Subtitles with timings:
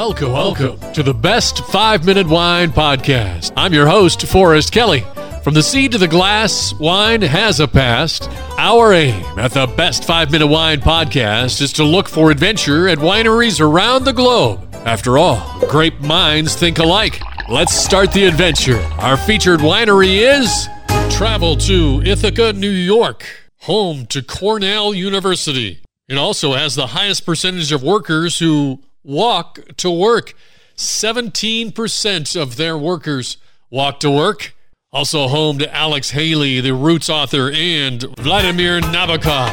[0.00, 3.52] Welcome, welcome to the Best Five Minute Wine Podcast.
[3.54, 5.04] I'm your host, Forrest Kelly.
[5.44, 8.26] From the seed to the glass, wine has a past.
[8.56, 12.96] Our aim at the Best Five Minute Wine Podcast is to look for adventure at
[12.96, 14.74] wineries around the globe.
[14.86, 17.20] After all, grape minds think alike.
[17.50, 18.80] Let's start the adventure.
[19.00, 20.66] Our featured winery is
[21.14, 23.26] Travel to Ithaca, New York,
[23.58, 25.82] home to Cornell University.
[26.08, 30.34] It also has the highest percentage of workers who walk to work.
[30.76, 33.36] 17% of their workers
[33.70, 34.54] walk to work.
[34.92, 39.52] Also home to Alex Haley, the Roots author, and Vladimir Nabokov,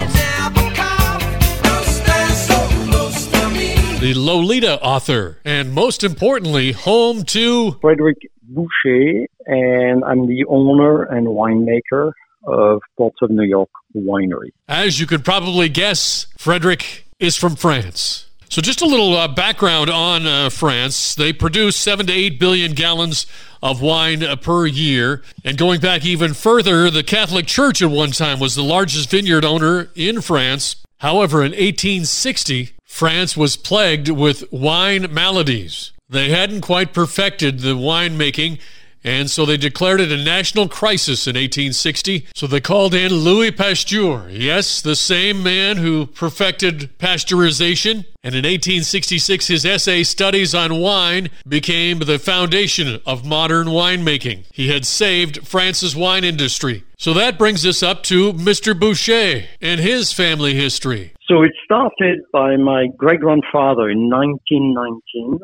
[3.99, 5.37] the Lolita author.
[5.45, 8.17] And most importantly, home to Frederick
[8.51, 12.13] Bouché, and I'm the owner and winemaker
[12.47, 14.49] of Ports of New York Winery.
[14.67, 18.26] As you could probably guess, Frederick is from France.
[18.49, 21.15] So, just a little uh, background on uh, France.
[21.15, 23.27] They produce seven to eight billion gallons
[23.61, 25.21] of wine uh, per year.
[25.43, 29.43] And going back even further, the Catholic Church at one time was the largest vineyard
[29.43, 30.77] owner in France.
[30.99, 35.91] However, in 1860, France was plagued with wine maladies.
[36.09, 38.59] They hadn't quite perfected the winemaking
[39.03, 42.27] and so they declared it a national crisis in 1860.
[42.35, 44.29] So they called in Louis Pasteur.
[44.29, 48.05] Yes, the same man who perfected pasteurization.
[48.23, 54.45] And in 1866, his essay, Studies on Wine, became the foundation of modern winemaking.
[54.51, 56.83] He had saved France's wine industry.
[56.97, 58.77] So that brings us up to Mr.
[58.77, 61.13] Bouché and his family history.
[61.29, 65.39] So it started by my great grandfather in 1919,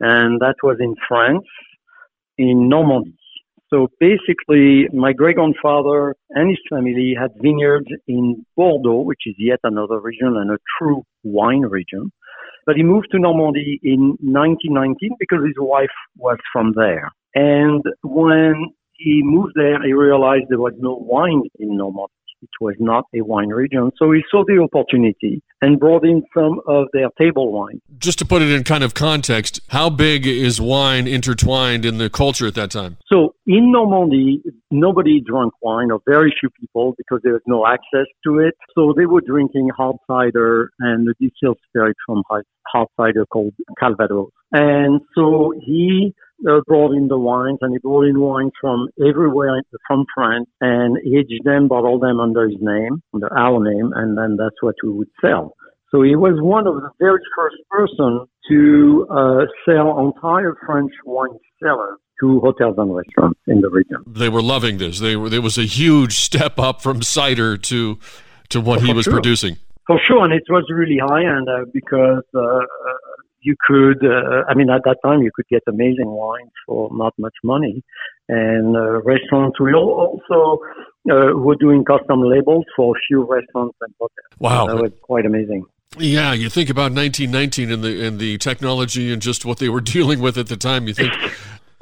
[0.00, 1.46] and that was in France
[2.40, 3.14] in Normandy.
[3.68, 9.60] So basically, my great grandfather and his family had vineyards in Bordeaux, which is yet
[9.62, 12.10] another region and a true wine region.
[12.66, 17.10] But he moved to Normandy in 1919 because his wife was from there.
[17.34, 18.54] And when
[18.94, 22.19] he moved there, he realized there was no wine in Normandy.
[22.60, 23.90] It was not a wine region.
[23.96, 27.80] So he saw the opportunity and brought in some of their table wine.
[27.98, 32.10] Just to put it in kind of context, how big is wine intertwined in the
[32.10, 32.96] culture at that time?
[33.06, 38.06] So in Normandy, nobody drank wine, or very few people, because there was no access
[38.24, 38.54] to it.
[38.74, 44.30] So they were drinking hard cider and the distilled spirit from hard cider called Calvados.
[44.52, 46.14] And so he
[46.48, 50.96] uh, brought in the wines, and he brought in wines from everywhere from France and
[50.98, 54.90] aged them, bottled them under his name, under our name, and then that's what we
[54.90, 55.54] would sell.
[55.90, 61.30] So he was one of the very first person to uh, sell entire French wine
[61.62, 63.98] cellars to hotels and restaurants in the region.
[64.06, 65.00] They were loving this.
[65.00, 67.98] They were, there was a huge step up from cider to
[68.50, 69.14] to what oh, he was sure.
[69.14, 69.56] producing.
[69.86, 72.60] For sure, and it was really high end uh, because uh,
[73.42, 77.14] you could, uh, I mean, at that time you could get amazing wines for not
[77.18, 77.82] much money.
[78.28, 80.62] And uh, restaurants will also
[81.10, 84.38] uh, were doing custom labels for a few restaurants and hotels.
[84.38, 85.66] Wow, that was quite amazing.
[85.98, 89.80] Yeah, you think about 1919 and the and the technology and just what they were
[89.96, 90.86] dealing with at the time.
[90.86, 91.12] You think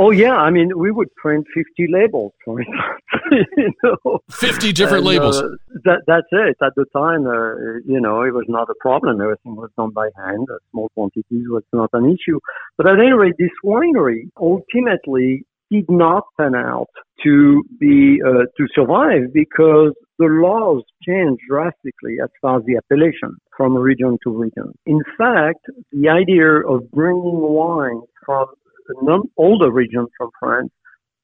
[0.00, 2.60] Oh yeah, I mean we would print fifty labels, for
[3.32, 5.42] you know, fifty different and, labels.
[5.42, 5.48] Uh,
[5.84, 6.56] that that's it.
[6.62, 9.20] At the time, uh, you know, it was not a problem.
[9.20, 10.47] Everything was done by hand.
[10.50, 12.38] Uh, small quantities was not an issue.
[12.76, 16.88] But at any rate, this winery ultimately did not pan out
[17.25, 23.37] to be uh, to survive because the laws changed drastically as far as the appellation
[23.56, 24.72] from region to region.
[24.87, 28.47] In fact, the idea of bringing wine from
[29.37, 30.71] older regions from France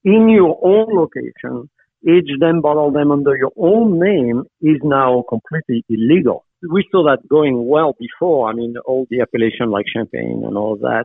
[0.05, 1.69] in your own location,
[2.07, 6.45] age them, bottle them under your own name is now completely illegal.
[6.71, 8.51] We saw that going well before.
[8.51, 11.05] I mean, all the appellation like champagne and all that.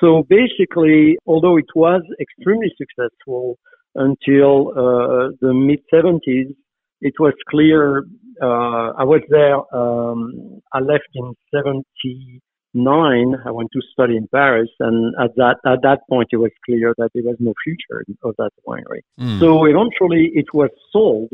[0.00, 3.58] So basically, although it was extremely successful
[3.94, 6.54] until uh, the mid 70s,
[7.00, 8.04] it was clear.
[8.42, 9.56] Uh, I was there.
[9.74, 12.40] Um, I left in 70
[12.74, 16.50] nine, I went to study in Paris, and at that at that point, it was
[16.64, 19.00] clear that there was no future of that winery.
[19.18, 19.40] Mm.
[19.40, 21.30] So eventually, it was sold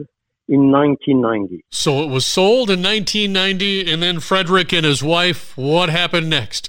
[0.49, 1.65] in 1990.
[1.71, 5.57] So it was sold in 1990, and then Frederick and his wife.
[5.57, 6.69] What happened next?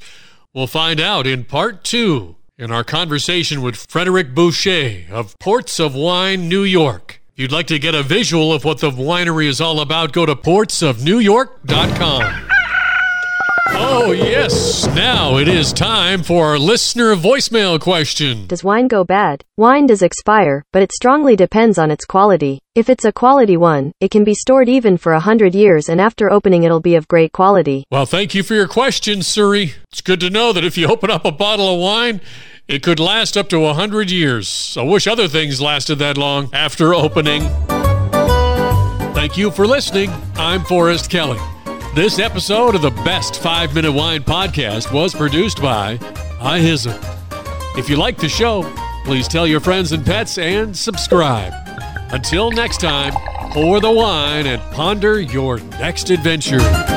[0.54, 5.94] We'll find out in part two in our conversation with Frederick Bouché of Ports of
[5.94, 7.22] Wine, New York.
[7.34, 10.26] If you'd like to get a visual of what the winery is all about, go
[10.26, 12.47] to portsofnewyork.com.
[14.08, 14.88] Oh, yes.
[14.96, 18.48] Now it is time for our listener voicemail question.
[18.48, 19.44] Does wine go bad?
[19.58, 22.60] Wine does expire, but it strongly depends on its quality.
[22.74, 26.00] If it's a quality one, it can be stored even for a hundred years and
[26.00, 27.84] after opening it'll be of great quality.
[27.92, 29.74] Well, thank you for your question, Suri.
[29.92, 32.22] It's good to know that if you open up a bottle of wine,
[32.66, 34.78] it could last up to a 100 years.
[34.80, 37.42] I wish other things lasted that long after opening.
[39.14, 40.14] Thank you for listening.
[40.38, 41.42] I'm Forrest Kelly.
[41.98, 45.98] This episode of the Best 5 Minute Wine Podcast was produced by
[46.38, 46.96] iHizzle.
[47.76, 48.72] If you like the show,
[49.04, 51.54] please tell your friends and pets and subscribe.
[52.12, 53.14] Until next time,
[53.52, 56.97] pour the wine and ponder your next adventure.